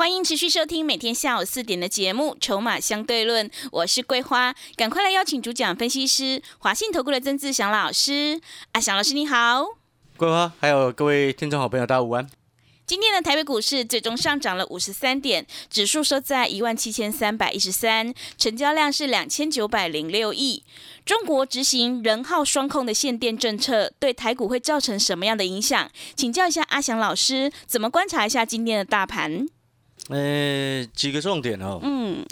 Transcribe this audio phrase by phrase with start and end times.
[0.00, 8.40] 欢迎持续收听每天下午四点的节目《筹码相对论》，我是桂花，赶快来邀请主讲分析师华信投顾的曾志祥老师。
[8.72, 9.62] 阿祥老师你好，
[10.16, 12.26] 桂花，还有各位听众好朋友，大家午安。
[12.86, 20.64] 今天的台北股市最终上涨了五十三点，指数收在一万七千三百一十三，成交量是两千九百零六亿。
[21.04, 25.90] 中国执行人号双控的限电政策，对台股会造成什么样的影响？
[26.16, 29.46] 请教一下阿祥老师，怎么观察一下今天的大盘？
[30.10, 31.80] 呃，几个重点哦。
[31.82, 32.24] 嗯，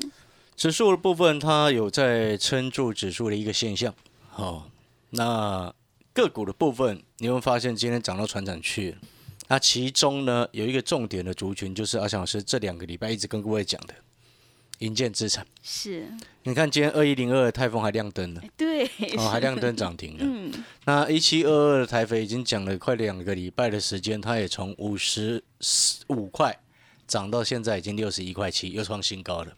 [0.56, 3.94] 指数的部分，它有在撑住指数的一个现象。
[4.34, 4.64] 哦，
[5.10, 5.72] 那
[6.12, 8.96] 个股的部分，你会发现今天涨到船长去。
[9.50, 13.94] 那其中呢，有一个重点的族群，就是阿翔老师这两个礼拜一直跟各位讲的
[14.80, 15.46] 银建资产。
[15.62, 16.06] 是，
[16.42, 18.84] 你看今天二一零二的泰丰还亮灯了，对，
[19.16, 20.20] 哦，还亮灯涨停了。
[20.20, 20.52] 嗯，
[20.84, 25.42] 那一七二二的台肥已经讲了快两个礼拜的时间，它也从五十
[26.08, 26.60] 五块
[27.08, 29.52] 涨到现在已经六十一块七，又创新高了。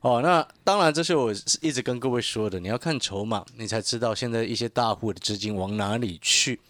[0.00, 6.60] 哦，那当然这是我一直跟各位说的，你要看筹码，你才知道现在一些大户的资金往哪里去。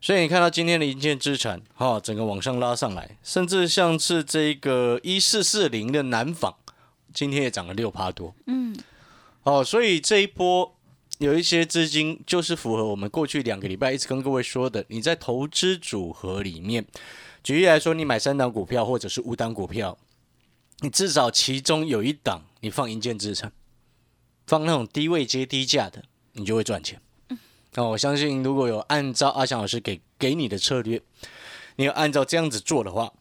[0.00, 6.54] 所以你看到今天的银建资产，哈，整个往上拉上来，甚至像是这个一四四零的南纺，
[7.12, 8.34] 今天也涨了六趴多。
[8.46, 8.76] 嗯，
[9.44, 10.76] 哦，所以这一波
[11.18, 16.84] 有一些资金就是符合我们过去两个礼拜一直跟各位说的，你在投资组合里面，
[17.44, 19.98] 举例来说，你买三档股票或者是五档股票，
[20.80, 23.52] 你至少其中有一档你放银建资产，
[24.46, 26.98] 放那种低位接低价的，你就会赚钱。
[27.74, 31.02] 那我相信，如果有按照阿翔老师给给你的策略，
[31.76, 33.12] 你要按照这样子做的话，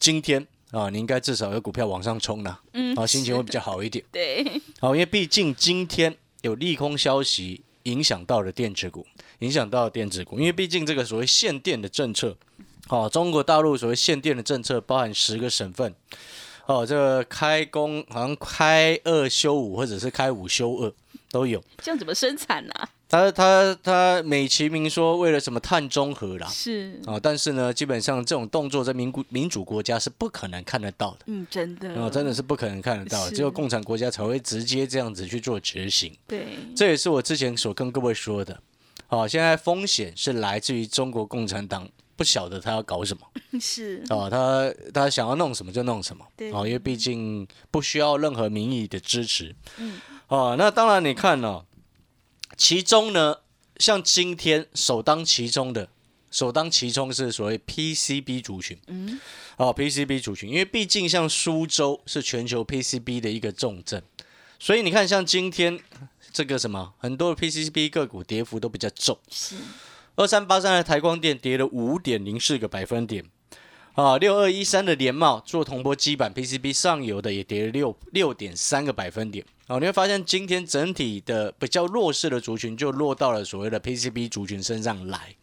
[0.00, 4.04] 今天啊，你应该至少有股票往上冲了，嗯啊，心情会比较好一点。
[4.10, 9.06] 对，好，因为毕竟今天有利空消息影响到了电子股，
[9.38, 12.36] 影响到了电子股，因为毕竟这个所谓限电的政策，
[12.88, 15.94] 哦，中国大陆所谓限电的政策包含十个省份，
[16.66, 20.92] 哦，这个开工好像开二休五或者是开五休二
[21.30, 21.62] 都有。
[21.78, 22.72] 这样怎么生产呢、
[23.08, 31.18] 他他他美其名说为了什么碳中和啦，是，啊、但是呢，基本上这种动作在民国民主国家是不可能看得到的。
[31.26, 36.16] 嗯，真的，哦，真的是不可能看得到的，只有共产国家才会直接这样子去做执行。
[36.26, 38.60] 对，这也是我之前所跟各位说的。
[39.08, 43.22] 哦、现在风险是来自于中国共产党，不晓得他要搞什么
[43.60, 46.26] 是，啊，他他想要弄什么就弄什么。
[46.36, 49.54] 对哦，因为毕竟不需要任何民意的支持。
[49.76, 51.64] 嗯，啊，那当然你看呢、
[52.56, 53.36] 其中呢，
[53.78, 55.88] 像今天首当其冲的，
[56.30, 58.78] 首当其冲是所谓 PCB 族群。
[58.86, 59.20] 嗯，
[59.56, 64.02] 哦，PCB 族群，因为毕竟像苏州是全球 PCB 的一个重镇，
[64.58, 65.78] 所以你看像今天
[66.32, 69.18] 这个什么，很多的 PCB 个股跌幅都比较重。
[69.30, 69.56] 是，
[70.16, 73.24] 二三八三的台光电跌了五点零四个百分点，
[73.92, 79.44] 啊，六二一三的联茂做铜箔基板 PCB 上游的也跌了六六点三个百分点。
[79.68, 85.36] 哦，你会发现今天整体的比较弱势的族群就落到了所谓的 PCB 族群身上来。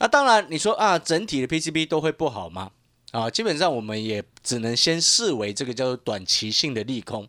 [0.00, 2.72] 那当然，你说啊，整体的 PCB 都会不好吗？
[3.12, 7.26] 啊，基本上我们也只能先视为这个叫做短期性的利空。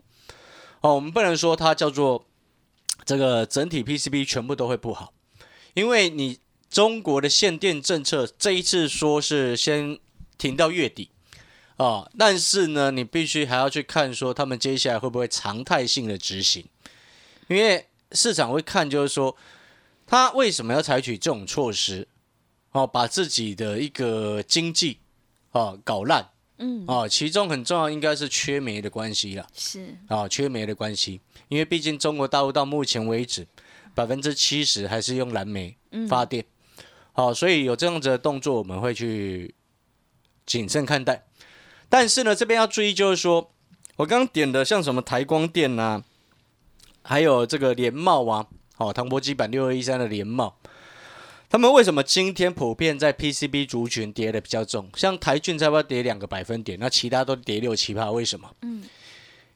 [0.81, 2.25] 哦，我们不能说它叫做
[3.05, 5.13] 这个整体 PCB 全部都会不好，
[5.73, 9.97] 因为你中国的限电政策这一次说是先
[10.37, 11.09] 停到月底。
[11.77, 16.65] 啊，但是呢，你必须还要去看说他们接下来会不会常态性的执行，
[17.47, 19.33] 因为市场会看就是说
[20.05, 22.05] 他为什么要采取这种措施，
[22.71, 24.97] 哦，把自己的一个经济
[25.51, 26.29] 哦搞烂。
[26.57, 29.47] 嗯，哦，其中很重要应该是缺煤的关系啦。
[29.55, 33.47] 是，啊，缺煤的关系，因为毕竟中国大陆到目前为止，
[33.95, 36.43] 百分之七十还是用燃煤嗯，发电，
[37.19, 39.53] 好、所以有这样子的动作，我们会去
[40.45, 41.25] 谨慎看待。
[41.89, 43.51] 但是呢，这边要注意，就是说
[43.97, 46.01] 我刚刚点的像什么台光电呐、
[47.01, 50.59] 还有这个联茂啊，好、唐博基板六二一三的联茂，
[51.49, 54.89] 他们为什么今天普遍在 PCB 族群跌的比较重？
[54.95, 58.49] 像台骏才不多跌两个百分点，那其他都跌六七趴，为什么？
[58.61, 58.83] 嗯，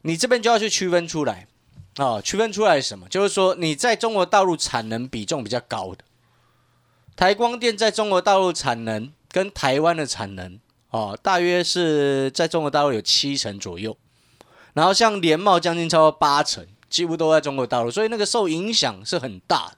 [0.02, 1.48] 你这边就要去区分出来
[1.96, 3.08] 啊、区分出来什么？
[3.08, 6.04] 就是说你在中国大陆产能比重比较高的，
[7.16, 13.98] 台光电在中国大陆产能跟台湾的产能哦，大约是在中国大陆有七成左右。
[14.74, 19.78] 然后像联茂将近超过八成，几乎都在中国大陆，所以那个受影响是很大的。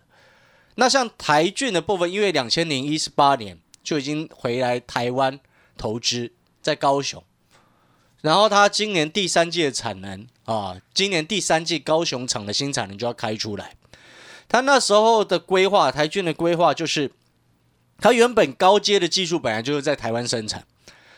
[0.75, 5.39] 那像台骏的部分，因为两千零一十八年就已经回来台湾
[5.77, 7.21] 投资，在高雄，
[8.21, 13.75] 然后他今年第三季的产能啊，今年第三季高雄厂的新产能就要开出来。
[14.47, 17.11] 他那时候的规划，台骏的规划就是，
[17.99, 20.65] 他原本高阶的技术本来就是在台湾生产，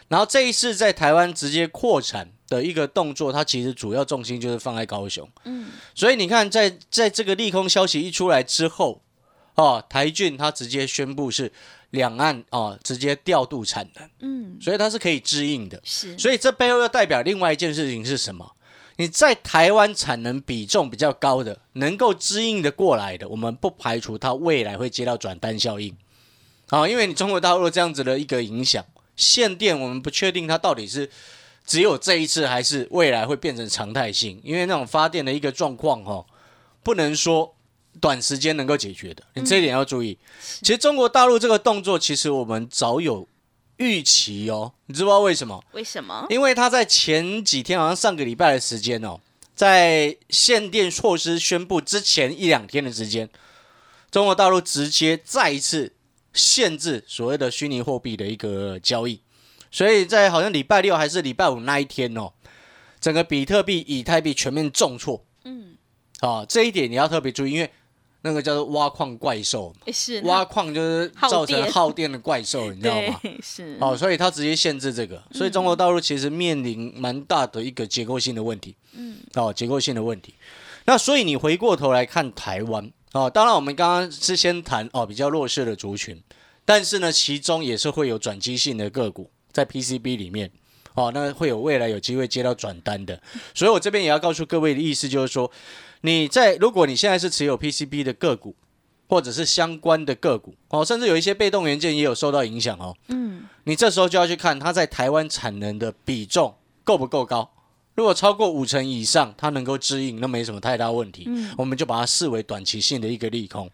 [0.07, 5.27] 然后这一次在台湾直接扩产的一个动作，它其实主要重心就是放在高雄。
[5.45, 9.01] 嗯，所以你看，在在这个利空消息一出来之后，
[9.55, 11.51] 哦，台骏它直接宣布是
[11.89, 15.81] 两岸哦直接调度产能，嗯，所以它是可以支应的。
[15.83, 18.53] 是，所以这背后又代表另外一件事情是什么？
[18.99, 25.95] 你在台湾产能比重比较高的，能够支应的过来的，我们不排除它未来会接到转单效应，
[26.69, 28.83] 啊，因为你中国大陆这样子的一个影响，
[29.15, 31.09] 限电我们不确定它到底是
[31.65, 36.25] 只有这一次，还是未来会变成常态性，因为那种发电的一个状况，哈，
[36.83, 37.55] 不能说
[37.99, 40.17] 短时间能够解决的，你这一点要注意。
[40.61, 43.27] 其实中国大陆这个动作，其实我们早有。
[43.79, 45.63] 预期哦，你知不知道为什么？
[45.73, 46.25] 为什么？
[46.31, 49.19] 因为他在前几天，好像上个礼拜的时间哦，
[49.53, 53.29] 在限电措施宣布之前一两天的时间，
[54.09, 55.93] 中国大陆直接再一次
[56.37, 59.19] 限制所谓的虚拟货币的一个交易，
[59.69, 62.31] 所以在好像礼拜六还是礼拜五那一天哦，
[63.01, 65.25] 整个比特币、以太币全面重挫。
[65.43, 65.75] 嗯，
[66.21, 67.69] 啊，这一点你要特别注意，因为。
[68.21, 73.21] 那个叫做挖矿怪兽，是挖矿就是造成耗电的怪兽，你知道吗？
[73.41, 80.33] 是哦，所以它直接限制这个，所以中国大陆其实面临蛮大的一个结构性的问题，嗯，哦，结构性的问题。
[80.85, 86.21] 那所以你回过头来看台湾，哦，当然我们刚刚是先谈哦比较弱势的族群，
[86.63, 90.51] 但是呢，其中也是会有转机性的个股在 PCB 里面，
[90.93, 93.21] 哦，那会有未来有机会接到转单的，
[93.53, 95.51] 所以我这边也要告诉各位的意思就是说。
[96.01, 98.55] 你在如果你现在是持有 PCB 的个股，
[99.09, 102.95] 或者是相关的个股哦，甚至有一些被动元件也有受到影响哦。
[103.07, 107.49] 嗯，你这时候就要去看它在台湾产能的比重够不够高。
[107.97, 111.25] 如果超过五成以上，它能够支应，那没什么太大问题。
[111.27, 113.69] 嗯，我们就把它视为短期性的一个利空，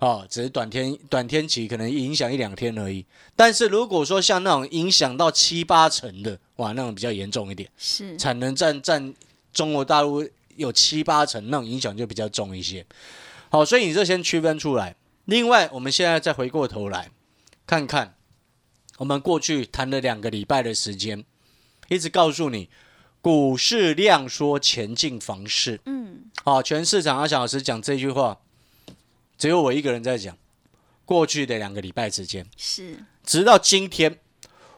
[0.00, 3.06] 哦，只是短天短天期可能影响一两天而已。
[3.34, 7.70] 但是如果说像那种影响到七八成的，哇，那种比较严重一点。
[7.78, 9.14] 是产能占占
[9.54, 10.28] 中国大陆。
[10.56, 12.84] 有七八成，那种影响就比较重一些。
[13.48, 14.94] 好，所以你这先区分出来。
[15.24, 17.10] 另外，我们现在再回过头来
[17.66, 18.14] 看看，
[18.98, 21.24] 我们过去谈了两个礼拜的时间，
[21.88, 22.68] 一直告诉你
[23.22, 25.80] 股市量缩，前进房市。
[25.86, 28.40] 嗯，好，全市场阿小老师讲这句话，
[29.38, 30.36] 只有我一个人在讲。
[31.04, 34.18] 过去的两个礼拜之间，是直到今天。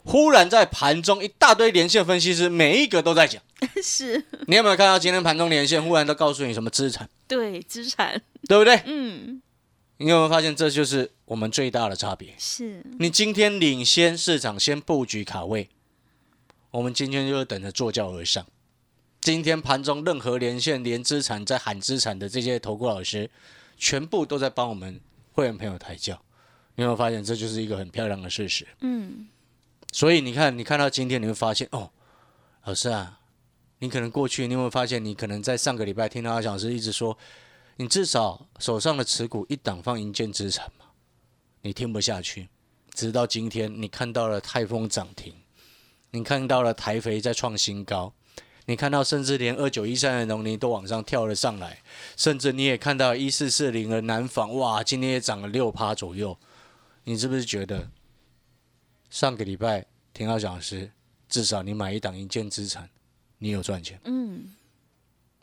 [0.07, 3.43] 忽然在盘中一大堆连线分析师，每一个都在讲。
[3.83, 7.09] 是你有没有看到今天盘中连线，忽然都告诉你什么资产？
[7.27, 8.83] 对，资产，对不对？
[8.85, 9.41] 嗯。
[9.99, 12.35] 你有没有发现，这就是我们最大的差别？
[12.37, 15.71] 是你今天领先市场，先布局卡位，
[16.75, 18.45] 我们今天就是等着坐轿而上。
[19.21, 23.31] 今天盘中任何连线连资产在喊资产的这些投顾老师，
[23.77, 25.01] 全部都在帮我们
[25.35, 26.21] 会员朋友抬轿。
[26.75, 28.67] 你有没有发现，这就是一个很漂亮的事实？
[28.81, 29.29] 嗯。
[29.93, 31.93] 所以你看，你看到今天，你会发现哦，
[32.65, 33.21] 老师啊，
[33.79, 37.17] 你可能过去，你有没有发现，你可能在上个礼拜听到阿小师一直说，
[37.77, 40.87] 你至少手上的持股一档放银建资产嘛，
[41.63, 42.49] 你听不下去，
[42.93, 45.33] 直到今天，你看到了泰丰涨停，
[46.15, 48.15] 你看到了台肥在创新高，
[48.67, 51.83] 你看到甚至连二九一三的农林都往上跳了上来，
[52.17, 56.39] 甚至你也看到一四四零的南纺，哇，今天也涨了六趴左右，
[57.03, 57.91] 你是不是觉得？
[59.11, 60.93] 上个礼拜听到讲师，
[61.29, 62.89] 至少你买一档一件资产，
[63.39, 64.01] 你有赚钱。
[64.05, 64.55] 嗯。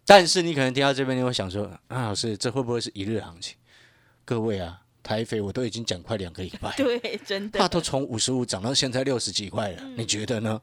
[0.06, 3.58] 但是你可能听到这边，你会想说：“啊，老师，这会不会是一日行情？”
[4.24, 9.84] 各位啊，台肥我都已经讲快两个礼拜， 对，真的，它都从五十五涨到现在六十几块了。
[9.98, 10.62] 你觉得呢？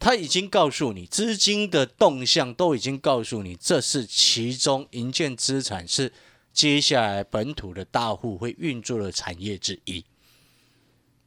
[0.00, 6.12] 他已经告诉你，资金的动向都已经告诉你，这是其中银建资产是
[6.52, 10.04] 接下来本土的大户会运作的产业之一。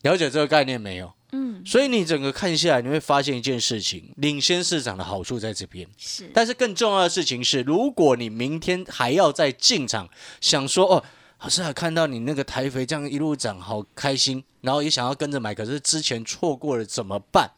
[0.03, 1.13] 了解这个概念没有？
[1.33, 5.85] 嗯，所以你整个看下来，你会发现一件事情：领先市场的好处在这边。
[5.97, 11.03] 是，但是更重要的事情是，如果你明天还要再进场，想说哦，
[11.41, 17.51] 老师啊，看到你那个台肥这样一路涨，好开心，然后也想要跟着买，可是之前错过了怎么办？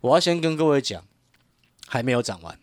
[0.00, 1.04] 我要先跟各位讲，
[1.86, 2.58] 还没有涨完，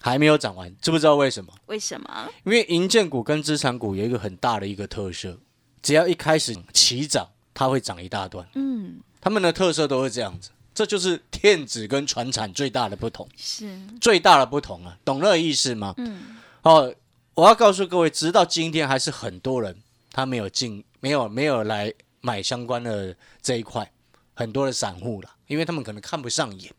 [0.00, 1.52] 还没有涨完，知不知道为什么？
[1.66, 2.28] 为什么？
[2.44, 5.38] 因为银建股跟资产股有一个很大的一个特色，
[5.82, 7.28] 只要一开始起涨。
[7.54, 15.92] 它会涨一大段，嗯，他们的特色都是这样子，这就是电子跟船产最大的不同，是，最大的不同啊，懂那个意思吗？
[15.96, 16.94] 嗯，哦，
[17.38, 19.80] 我要告诉各位，直到今天还是很多人
[20.10, 23.92] 他没有进，没有没有来买相关的这一块，
[24.34, 26.72] 很多的散户了，因为他们可能看不上眼，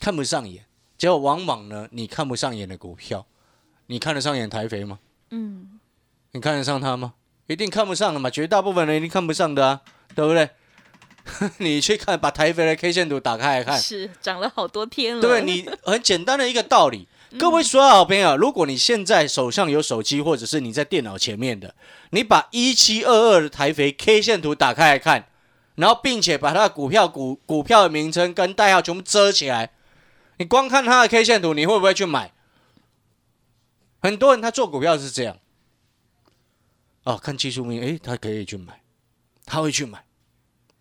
[0.00, 0.64] 看不上眼，
[0.98, 3.24] 结果往往呢，你看不上眼的股票，
[3.86, 4.98] 你看得上眼台肥吗？
[5.30, 5.78] 嗯，
[6.32, 7.14] 你看得上它吗？
[7.46, 9.82] 一定看不上的嘛，绝大部分人一定看不上的啊，
[10.16, 10.50] 对不对？
[11.58, 15.42] 你去看，把台肥的 K 线图打开来看，是涨了好多天了，对？
[15.42, 17.06] 你很简单的一个道理，
[17.38, 21.74] 各位所有好朋友，如果你现在手上有手机，或者是你在电脑前面的，
[22.10, 25.28] 你把一七二二的台肥 K 线图打开来看，
[25.76, 29.72] 然后并且把它的股票股股票的名称跟代号全部遮起来，
[30.38, 32.32] 你光看它的 K 线图，你会不会去买？
[34.00, 35.38] 很多人他做股票是这样，
[37.04, 38.82] 哦，看技术面，诶，他可以去买，
[39.44, 40.04] 他会去买，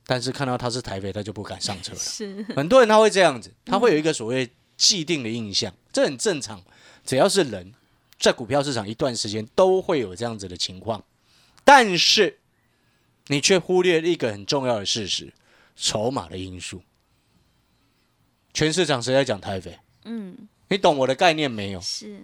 [0.05, 1.97] 但是看到他是台肥，他就不敢上车了。
[1.97, 6.61] 是，很多人他会这样子，他会有一个所谓既定的印象，这很正常。
[7.05, 7.73] 只要是人
[8.19, 11.03] 在股票市场一段时间，都会有这样子的情况。
[11.63, 12.39] 但是
[13.27, 15.33] 你却忽略了一个很重要的事实：
[15.75, 16.81] 筹码的因素。
[18.53, 19.79] 全市场谁在讲台肥？
[20.03, 21.81] 嗯，你懂我的概念没有？
[21.81, 22.23] 是，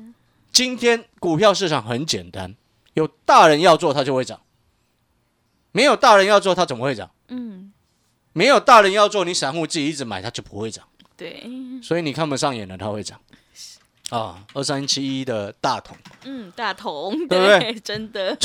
[0.51, 2.55] 今天股票市场很简单，
[2.93, 4.39] 有大人要做，它就会涨；
[5.71, 7.11] 没有大人要做，它怎么会涨？
[7.27, 7.73] 嗯，
[8.33, 10.87] 没有大人要做，你散户自己一直买，它就不会涨。
[11.21, 11.47] 对，
[11.83, 13.19] 所以你看不上眼的，它会涨。
[14.09, 18.35] 啊，二三七一的大同，嗯，大同，对不对 真的，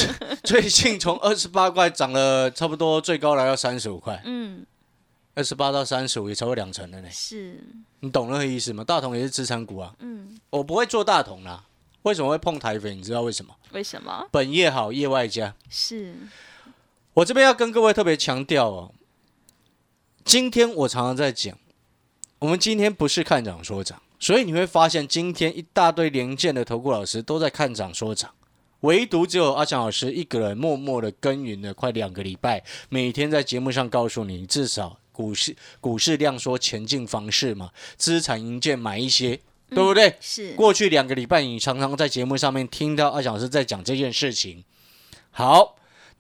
[0.45, 4.67] 最近从二十八块涨了差不多，最高来到三十五块，嗯，
[5.35, 7.09] 二十八到三十五也超过两成了呢。
[7.11, 7.59] 是，
[8.01, 8.85] 你懂那个意思吗？
[8.85, 11.65] 大同也是资产股啊，嗯，我不会做大同啦。
[12.03, 12.95] 为什么会碰台肥？
[12.95, 13.57] 你知道为什么？
[13.73, 14.29] 为什么？
[14.31, 15.53] 本业好，业外加。
[15.71, 16.15] 是，
[17.15, 18.93] 我这边要跟各位特别强调哦，
[20.25, 21.59] 今天我常常在讲，
[22.47, 28.33] 我们今天不是看涨说涨，所以你会发现今天一大堆连线的投顾老师都在看涨说涨，
[28.83, 40.15] 唯独只有阿强老师一个人默默的耕耘了快两个礼拜，每天在节目上告诉你，至少股市股市量缩前进方式嘛，资产营建买一些，对不对？
[40.21, 44.63] 是，过去两个礼拜，你常常在节目上面听到阿强老师在讲这件事情。
[45.33, 45.75] 好，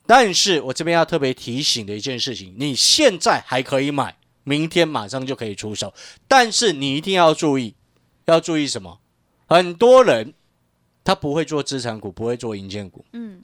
[0.04, 4.16] 但是我这边要特别提醒的一件事情，你现在还可以买，
[4.49, 5.93] 明天马上就可以出手，
[6.29, 7.75] 但是你一定要注意，
[8.26, 9.00] 要注意什么？
[9.49, 10.35] 很多人
[11.03, 13.43] 他不会做资产股，不会做银建股，嗯，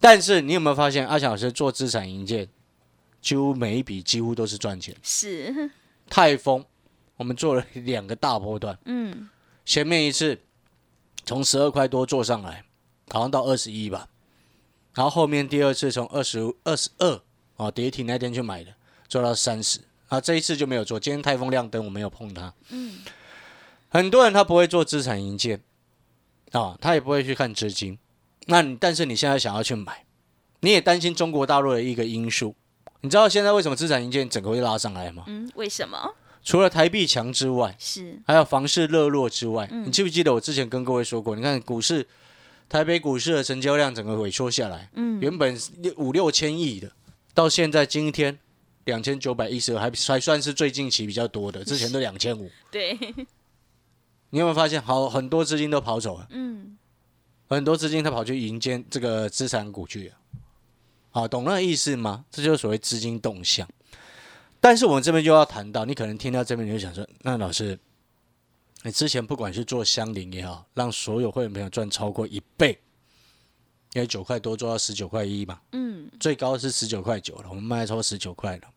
[0.00, 2.48] 但是你有没有发现，阿强老师做资产银建，
[3.20, 4.96] 几乎每一笔几乎都是赚钱。
[5.00, 5.70] 是，
[6.10, 6.64] 泰丰，
[7.16, 8.76] 我们做了两个大波段。
[8.86, 9.28] 嗯，
[9.64, 10.40] 前面一次
[11.24, 12.64] 从十二块多做上来，
[13.10, 14.08] 好像到二十一吧，
[14.94, 17.20] 然后后面第二次从二十二十二
[17.56, 18.74] 哦跌停那天去买的，
[19.08, 19.78] 做到三十，
[20.12, 22.98] 啊这一次就没有做，今天台风亮灯我没有碰它，嗯，
[23.88, 25.58] 很多人他不会做资产营建
[26.50, 27.98] 啊，他也不会去看资金，
[28.44, 30.04] 那你但是你现在想要去买，
[30.60, 32.54] 你也担心中国大陆的一个因素，
[33.00, 35.24] 你知道现在为什么资产营建整个会拉上来吗？
[35.28, 36.14] 嗯，为什么？
[36.44, 41.34] 除了台币强之外，是，还有房市热络之外，嗯你记不记得我之前跟各位说过？
[41.34, 42.06] 你看股市，
[42.68, 46.92] 台北股市的成交量整个萎缩下来，嗯，原本六五六千亿的，
[47.32, 48.38] 到现在今天
[48.84, 52.50] 两千九百一十二，还还算是最近期比较多的，之前都两千五。
[52.70, 52.98] 对，
[54.30, 56.76] 你有没有发现，好很多资金都跑走了，嗯，
[57.48, 60.14] 很多资金他跑去迎接这个资产股去了。
[61.10, 62.24] 好，懂那个意思吗？
[62.30, 63.68] 这就是所谓资金动向。
[64.60, 67.78] 但是我们这边就要谈到，你可能听到这边你就想说，那老师，
[68.82, 72.78] 你之前不管是做相邻也好，让所有会员朋友赚超过一倍，
[73.94, 78.68] 因为九块多做到十九块一嘛，嗯，最高是十九块九了，我们卖超十九块了。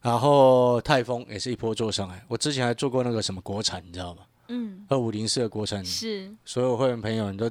[0.00, 4.22] 然后泰丰也是一波做上来，我之前还做过那个什么国产，你知道吗？
[4.48, 7.50] 嗯，二五零四的国产，是，所有会员朋友你都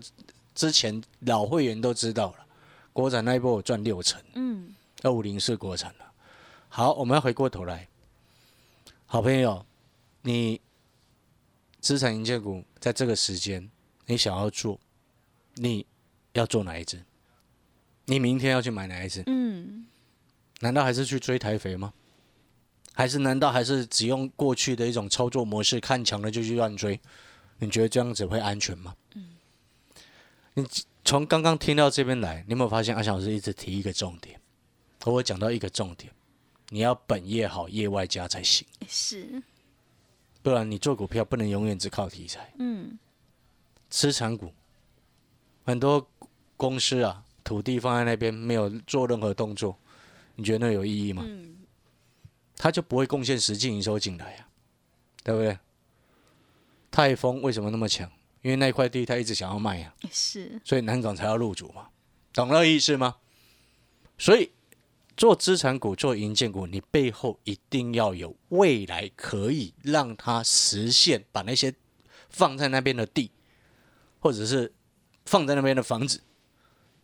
[0.54, 2.46] 之前老会员都知道了，
[2.94, 6.12] 国产那一波我赚六成，嗯，二五零四国产了。
[6.70, 7.88] 好，我们要回过头来，
[9.08, 9.66] 好朋友，
[10.22, 10.62] 你
[11.82, 13.68] 资产营建股在这个时间，
[14.06, 14.80] 你想要做，
[15.56, 15.86] 你
[16.34, 17.04] 要做哪一只？
[18.06, 19.24] 你明天要去买哪一只？
[19.28, 19.86] 嗯，
[20.60, 21.94] 难道还是去追台肥吗？
[22.94, 27.00] 还是难道还是只用过去的一种操作模式，看强了就去乱追？
[27.60, 28.96] 你觉得这样子会安全吗？
[29.16, 29.30] 嗯
[30.56, 30.64] 你
[31.04, 34.40] 从刚刚听到这边来，你有没有发现阿翔老师一直提一个重点？
[35.04, 36.14] 我讲到一个重点，
[36.70, 39.42] 你要本业好，业外加才行，是，
[40.44, 42.54] 不然你做股票不能永远只靠题材。
[42.60, 43.00] 嗯，
[43.90, 44.54] 资产股
[45.66, 46.08] 很多
[46.64, 49.78] 公司啊，土地放在那边没有做任何动作，
[50.36, 51.22] 你觉得那有意义吗？
[51.26, 51.58] 嗯，
[52.56, 54.48] 他就不会贡献实际营收进来啊，
[55.26, 55.60] 对不对？
[56.90, 58.10] 泰丰为什么那么强？
[58.44, 61.90] 因为那块地他一直想要卖啊，是所以南港才要入主嘛，
[62.32, 63.18] 懂了意思吗？
[64.18, 64.52] 所以
[65.18, 71.74] 做资产股、做银建股，你背后一定要有未来可以让它实现，把那些
[72.30, 73.32] 放在那边的地，
[74.20, 74.72] 或者是
[75.26, 76.22] 放在那边的房子，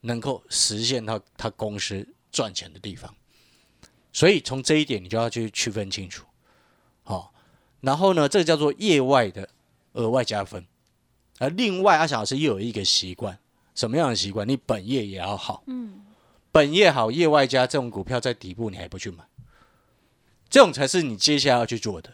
[0.02, 3.14] 能够实现他他公司赚钱的地方。
[4.12, 6.26] 所以从这一点，你就要去区分清楚。
[7.04, 7.34] 好、
[7.82, 9.50] 然后呢，这个叫做业外的
[9.94, 10.66] 额外加分。
[11.38, 13.40] 而另外，阿小老师又有一个习惯，
[13.74, 14.46] 什么样的习惯？
[14.48, 16.02] 你本业也要好，嗯，
[16.52, 19.24] 本业好，业外加这种股票在底部，你还不去买，
[20.50, 22.14] 这种才是你接下来要去做的，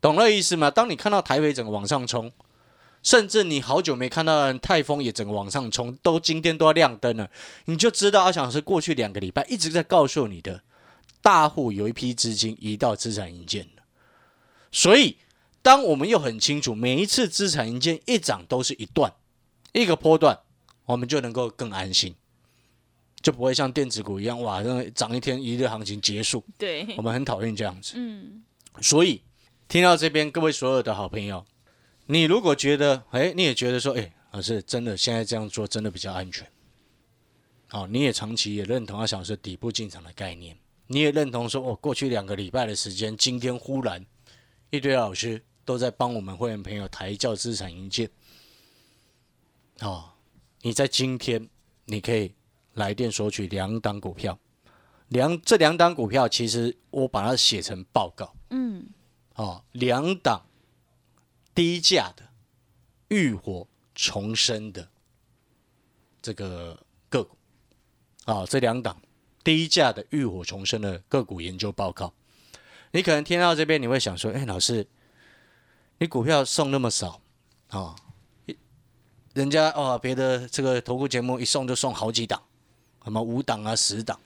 [0.00, 0.68] 懂了意思吗？
[0.68, 2.32] 当你看到台北整个往上冲，
[3.02, 7.30] 甚至你好久没看到泰丰也整个往上冲，都今天都要亮灯了，
[7.64, 10.62] 你就知道阿小老师过去两个礼拜一直在告诉你的，
[11.20, 13.82] 大户有一批资金移到资产营建了，
[14.70, 15.16] 所以。
[15.62, 19.12] 当我们又很清楚，每一次资产营建一涨都是一段，
[19.74, 20.38] 一个波段，
[20.86, 22.14] 我们就能够更安心，
[23.20, 26.42] 就不会像电子股一样，哇，那涨一天一日行情结束。
[26.56, 27.92] 对我，们很讨厌这样子。
[27.96, 28.42] 嗯，
[28.80, 29.20] 所以
[29.68, 31.44] 听到这边，各位所有的好朋友，
[32.10, 36.50] 你如果觉得，哎，你也觉得说，哎，老师真的现在这样做真的比较安全，
[37.70, 44.04] 哦，你也长期也认同阿小是底部进场的概念，你也认同说，哦，过去两个礼拜的时间，今天忽然
[44.70, 45.42] 一堆老师。
[45.62, 48.10] 都在帮我们会员朋友抬轿资产营建。
[49.82, 50.10] 哦，
[50.62, 51.48] 你在今天
[51.84, 52.34] 你可以
[52.72, 54.36] 来电索取两档股票，
[55.08, 58.34] 两这两档股票其实我把它写成报告。
[58.48, 58.84] 嗯，
[59.36, 60.44] 哦，两档
[61.54, 62.28] 低价的
[63.08, 64.88] 浴火重生的
[66.22, 66.78] 这个
[67.08, 67.36] 个股。
[68.24, 69.00] 啊、这两档
[69.42, 72.12] 低价的浴火重生的个股研究报告，
[72.92, 74.86] 你可能听到这边你会想说，哎，老师。
[76.02, 77.20] 你股票送那么少，
[77.68, 77.94] 啊、
[79.34, 82.42] 人家哦，别的这个投顾节目一送就送好几档，
[83.04, 84.18] 什么五档啊、十档，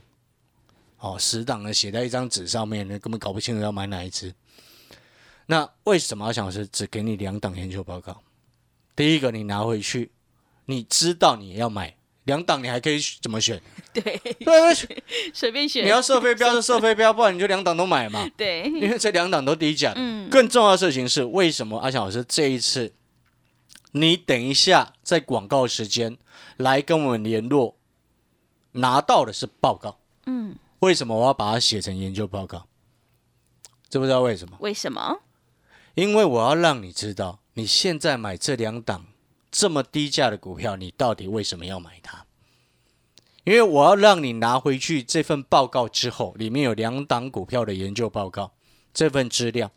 [0.98, 4.32] 哦，十档呢写在一张纸上面，你根本搞不清楚要买哪一只。
[5.46, 8.22] 那为什么要想是只给你两档研究报告？
[8.96, 10.12] 第一个，你拿回去，
[10.66, 13.60] 你知道你要买两档，你还可以怎么选？
[13.92, 14.74] 对，对，
[15.34, 15.84] 随便选。
[15.84, 18.26] 你要射飞镖就射飞镖，不然你就两档都买嘛。
[18.36, 19.96] 对，因为这两档都低价的。
[19.98, 22.94] 嗯，更重要的事情是，为什么阿强老师这一次，
[23.92, 26.16] 你等一下在广告时间
[26.56, 27.76] 来跟我们联络，
[28.72, 29.98] 拿到的是报告。
[30.26, 32.66] 嗯，为什么我要把它写成研究报告？
[33.90, 34.56] 知不知道为什么？
[34.60, 35.20] 为什么？
[35.94, 39.06] 因为我要让你知道，你现在买这两档
[39.50, 42.24] 这么低价的股票，你到底为什么要买它？
[43.44, 48.52] 因为我要让你拿回去这份报告之后，里面有两档股票的研究报告，
[48.92, 49.70] 这份资料，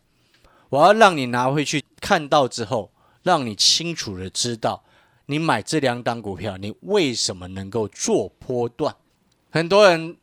[0.70, 2.90] 我要让你拿回去看到之后，
[3.22, 4.82] 让你清楚的知道，
[5.26, 8.96] 你买这两档股票，你为什么能够做波段。
[9.50, 10.16] 很多人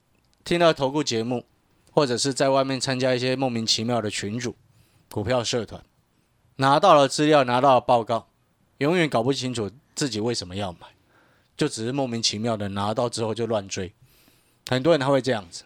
[0.44, 1.46] 听到投顾节目，
[1.92, 4.56] 或者是在外面参加一些莫名其妙的群组、
[5.16, 5.82] 股票社团，
[6.58, 8.28] 拿到了资料，拿到了报告，
[8.80, 10.80] 永远搞不清楚自己为什么要买。
[11.56, 13.94] 就只是莫名其妙的拿到之后就乱追，
[14.68, 15.64] 很多人他会这样子。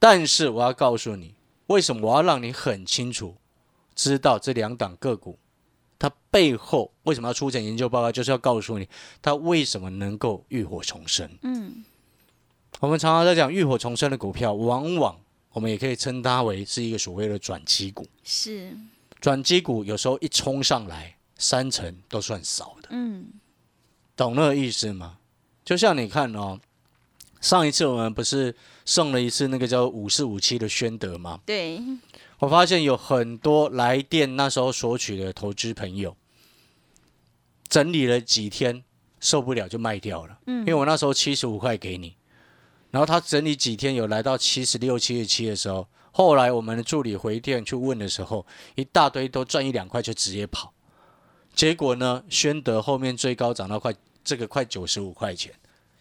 [0.00, 1.36] 但是我要告诉你，
[1.68, 3.36] 为什么我要让你很清楚
[3.94, 5.38] 知道这两档个股，
[6.00, 8.88] 它背后为什么要出成研究报告，就是要告诉你
[9.22, 11.30] 它为什么能够浴火重生。
[11.42, 11.84] 嗯，
[12.80, 15.20] 我们常常在讲浴火重生的股票，往往
[15.52, 18.06] 我们也可以称它为是一个所谓的转机股。
[18.24, 18.76] 是，
[19.20, 22.88] 转机股有时候一冲上来，三成都算少的。
[22.90, 23.26] 嗯，
[24.16, 25.18] 懂那个意思吗？
[25.64, 26.58] 就像你看哦，
[27.40, 31.40] 上一次我们不是送了一次那个叫五四五七的宣德吗？
[31.46, 31.80] 对，
[32.38, 36.16] 我发现有很多来电那时候索取的投资朋友，
[37.68, 38.82] 整理了几天
[39.20, 40.38] 受不了就卖掉了。
[40.46, 42.16] 嗯因为我那时候七十五块给你，
[42.92, 50.72] 然后他整理几天有来到七十六、七十七的时候，后来我们的助理回电去问的时候，一大堆都赚一两块就直接跑。
[51.54, 55.52] 结果呢，宣德后面最高涨到快这个快九十五块钱，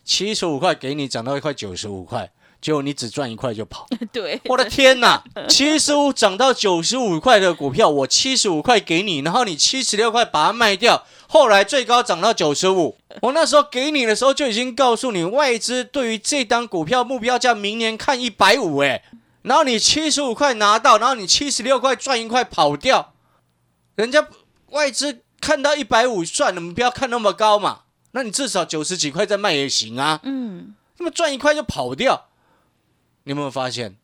[0.03, 3.87] 七十五块给你涨到一块九十五块，结果你只赚一块就跑。
[4.13, 5.23] 对，我的天哪！
[5.49, 12.97] 七十五涨到九十五块的股票，我七十五块给你，然后你七十六块把它卖掉，后来最高涨到九十五。
[13.21, 19.03] 我那时候给你的时候就已经告诉你，外资对于这单股票目标价明年看一百五，哎，
[19.41, 23.13] 然后你七十五块拿到，然后你七十六块赚一块跑掉，
[23.95, 24.27] 人家
[24.69, 27.79] 外资看到一百五算了，你不要看那么高嘛，
[28.11, 30.19] 那你至少九十几块再卖也行啊。
[30.23, 32.27] 嗯，那么赚一块就跑掉，
[33.23, 33.97] 你有没有发现？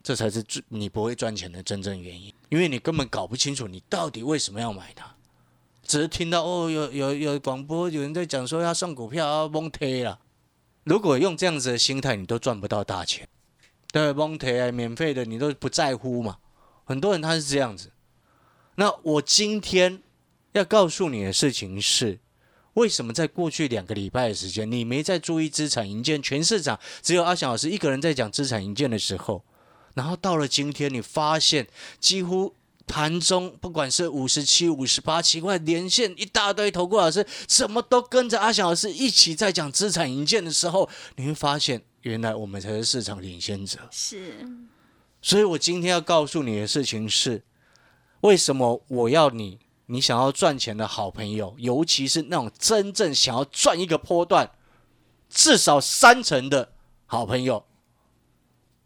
[0.00, 5.16] 这才是最你不会赚钱的真正原因，因为你根本搞不清楚你到底为什么要买它，
[5.82, 10.20] 只是听到哦有有有广播有人在讲说要送股票要蒙贴了。
[10.84, 13.28] 如果用这样子的心态，你都赚不到大钱。
[13.92, 16.38] 对，蒙贴啊，免费的你都不在乎嘛。
[16.84, 17.92] 很多人他是这样子。
[18.76, 20.02] 那我今天
[20.52, 22.20] 要告诉你的事情是，
[22.78, 29.42] 为什么在过去两个礼拜的时间，你没在注意资产营建，全市场只有阿翔老师一个人在讲资产营建的时候，
[29.94, 31.66] 然后到了今天，你发现
[32.00, 32.54] 几乎。
[32.90, 43.78] 盘中不管是五十七、五十八，奇怪，连线一大堆投顾老师，什么都跟着阿翔老师一起在讲资产营建的时候，你会发现，原来我们才是市场领先者。
[43.90, 44.48] 是，
[45.20, 47.42] 所以我今天要告诉你的事情是，
[48.22, 54.50] 为什么我要你，你想要赚钱的好朋友，尤其是那种真正想要赚一个波段
[55.28, 56.72] 至少三成的
[57.04, 57.64] 好朋友，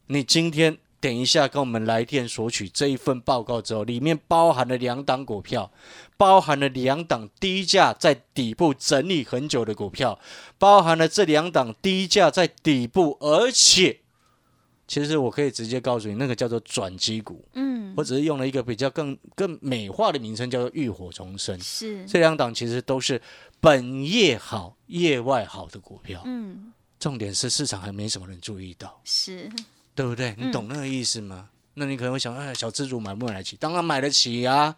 [0.06, 0.78] 你今天。
[1.02, 5.72] 等一下，跟我们来电索取这一份报告之后，里面包含了两档股票，
[6.16, 10.20] 包含了两档低价在底部整理很久的股票，
[10.58, 14.01] 包含了这两档低价在底部，而且
[14.92, 21.59] 其实我可以直接告诉你，那个叫做转机股，嗯，我只是用了一个比较更更美化的名称，叫做浴火重生。
[21.61, 23.18] 是这两档其实都是
[23.59, 29.50] 本业好、业外好的股票，嗯，重点是市场还没什么人注意到，是。
[29.94, 30.35] 对不对？
[30.37, 31.48] 你懂那个意思吗？
[31.72, 33.57] 那你可能会想，哎，小资主买不买得起？
[33.57, 34.76] 当然买得起啊！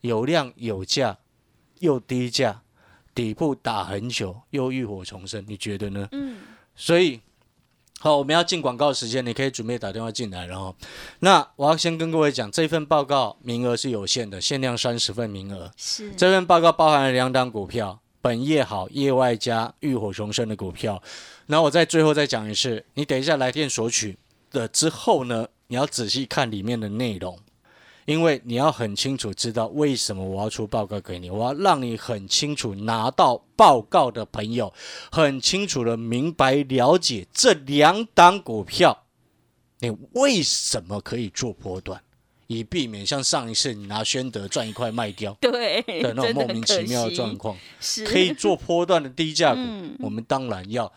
[0.00, 1.18] 有量有价，
[1.80, 2.62] 又低价，
[3.14, 6.08] 底部打很久，又浴火重生，你觉得呢？
[6.12, 6.38] 嗯。
[6.74, 7.20] 所以，
[8.04, 10.76] 好，我们要进广告时间，你可以准备打电话进来，然后，
[11.20, 15.72] 那我要先跟各位讲，这份报告名额是有限的，限量三十份名额。
[15.78, 16.12] 是。
[16.12, 21.02] 这份报告包含了两档股票，本业好、业外加、浴火重生的股票。
[21.46, 24.18] 然后我在最后再讲一次，你等一下来电索取。
[24.50, 27.38] 的之后呢，你要仔细看里面的内容，
[28.06, 34.72] 因为你要很清楚知道为什么我要出报告给你，我要让你很清楚拿到报告的朋友，
[35.10, 39.04] 很清楚的明白了解这两档股票，
[39.80, 42.00] 你为什么可以做波段，
[42.46, 47.56] 以避免像上一次你拿宣德赚一块卖掉，对的那种莫名其妙的状况，
[48.06, 49.60] 可以做波段的低价股，
[50.00, 50.92] 我们当然要。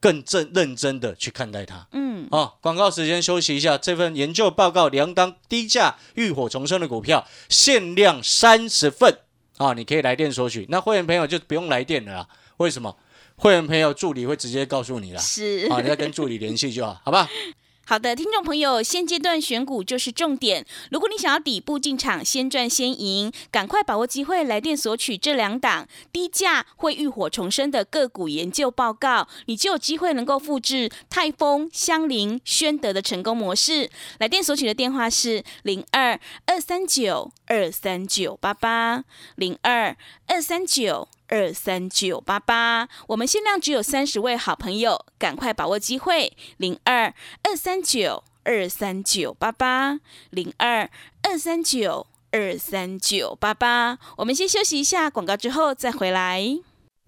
[0.00, 1.86] 更正认真的去看待它。
[1.92, 3.76] 嗯，哦，广告时间休息一下。
[3.78, 9.18] 这份研究报告，两档低价浴火重生的股票，限量三十份
[9.56, 9.72] 啊！
[9.74, 10.66] 你可以来电索取。
[10.68, 12.28] 那会员朋友就不用来电了啦。
[12.58, 12.96] 为什么？
[13.36, 15.20] 会员朋友助理会直接告诉你啦。
[15.20, 17.28] 是啊，你要跟助理联系就好，好吧？
[17.88, 20.66] 好的，听众朋友，现阶段选股就是重点。
[20.90, 33.88] 如果你想要底部进场，先赚先赢，赶快把握机会，来电索取这两档低价会浴火重生的个股研究报告，你就有机会能够复制泰丰、香菱、宣德的成功模式。
[34.18, 39.02] 来电索取的电话是零二二三九二三九八八
[39.36, 39.96] 零二
[40.26, 41.08] 二三九。
[41.28, 46.36] 二三九八八，我们限量只有三十位好朋友，赶快把握机会！
[46.56, 50.90] 零二二三九二三九八八，零二
[51.22, 53.98] 二三九二三九八八。
[54.16, 56.58] 我们先休息一下广告，之后再回来。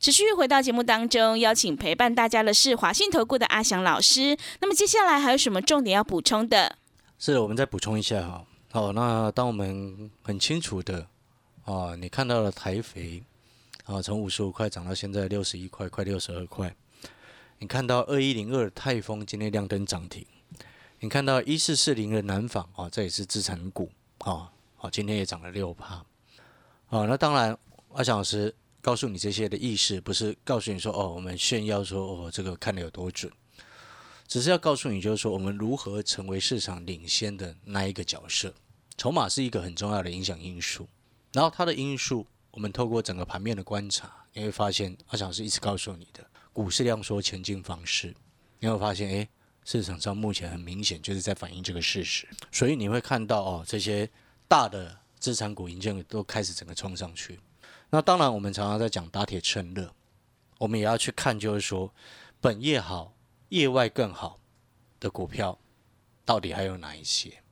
[0.00, 4.34] 持续回到节目当中，邀请陪伴大家的是华信投顾的阿翔老师。
[4.60, 6.78] 那么接下来还有什么重点要补充的？
[7.18, 8.46] 是的，我们再补充一下哈。
[8.72, 11.06] 好，那当我们很清楚的。
[11.66, 13.22] 啊，你看到了台肥，
[13.84, 16.74] 啊，从五十五块涨到现在六十一块，快六十二块。
[17.58, 20.24] 你看到二一零二泰丰今天亮灯涨停，
[21.00, 25.96] 你看到一四四零的南纺啊，这也是资产股啊，好，今天也涨了六趴。
[26.88, 27.56] 啊，那当然，
[27.92, 33.30] 阿翔老师告诉你这些的意思，不是告诉你说哦，我们炫耀说哦，这个看的有多准，
[34.26, 38.54] 只是要告诉你，就是说我们如何成为市场领先的那一个角色。
[38.96, 40.88] 筹码是一个很重要的影响因素。
[41.32, 48.14] 然后它的因素，我们透过整个盘面的观察，你会发现，阿强是一直告诉你的股市量缩前进方式，
[48.58, 49.28] 你会发现，哎，
[49.64, 54.10] 市场上目前很明显就是在反映这个事实，所以你会看到哦，这些
[54.48, 57.38] 大的资产股、银建都开始整个冲上去。
[57.90, 59.92] 那当然，我们常常在讲打铁趁热，
[60.58, 61.92] 我们也要去看，就是说
[62.40, 63.14] 本业好、
[63.48, 64.38] 业外更好
[65.00, 65.58] 的股票，
[66.24, 67.42] 到底还有哪一些？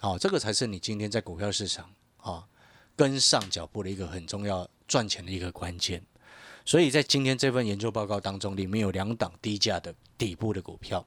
[0.00, 2.46] 好、这个才是你今天在股票市场啊
[2.94, 6.04] 跟上脚步的一个很重要赚钱的一个关键。
[6.64, 11.04] 所以在今天这份研究报告当中，里面有两档低价的底部的股票，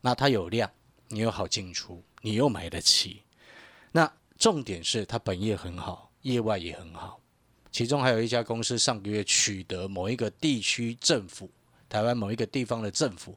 [0.00, 0.70] 那它有量，
[1.08, 3.22] 你又好进出，你又买得起。
[3.92, 7.20] 那重点是它本业很好，业外也很好。
[7.76, 11.50] 其中还有一家公司上个月取得某一个地区政府，
[11.90, 13.36] 台湾某一个地方的政府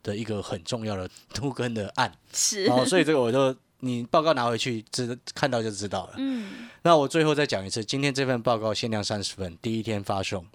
[0.00, 6.14] 的一个很重要的都跟的案，是，哦，所以这个我就你报告拿回去，知看到就知道了。
[6.18, 10.46] 嗯，那我最后再讲一次，今天这份报告限量三十份，第一天发送。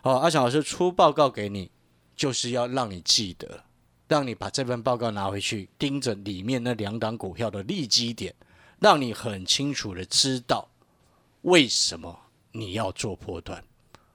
[0.00, 1.70] 好、阿翔老师出报告给你，
[2.16, 3.62] 就是要让你记得，
[4.08, 8.34] 让你把这份报告拿回去，盯着里面那两档股票的利基点，
[8.80, 10.68] 让你很清楚的知道
[11.42, 12.18] 为什么
[12.52, 13.62] 你要做波段。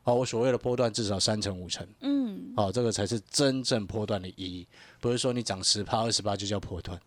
[0.04, 4.68] 好、我所谓的波段至少三成五成，嗯，好、这个才是真正波段的意义，
[5.00, 7.00] 不是说你涨十趴二十八就叫波段。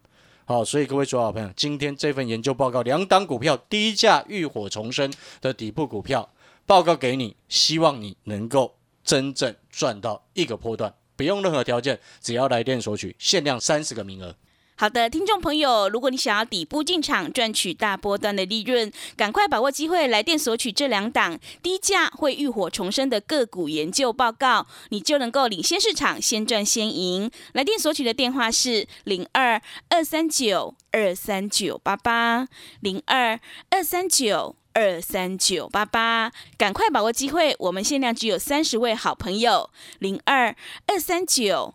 [0.45, 6.29] 好，所以各位主好朋友，今天这份研究报告，两档股票低价浴火重生的底部股票
[6.67, 14.35] 报告给你，希望你能够真正赚到一个波段，不用任何条件，只要来电索取，限量三十个名额。
[14.81, 27.29] 好的，听众朋友，如果你想要底部进场赚取大波段的利润，赶快把握机会来电索取这两档低价会浴火重生的个股研究报告，你就能够领先市场，先赚先赢。
[27.55, 32.47] 来电索取的电话是零二二三九二三九八八
[32.79, 34.55] 零二二三九。
[34.75, 37.57] 二三九八八，赶快把握机会！
[37.59, 40.55] 我们限量只有三十位好朋友，零二
[40.87, 41.75] 二三九